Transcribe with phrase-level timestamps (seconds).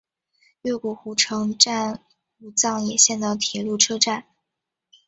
[0.63, 2.03] 越谷湖城站
[2.39, 4.25] 武藏野线的铁路车站。